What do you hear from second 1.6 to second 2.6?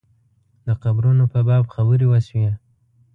خبرې وشوې.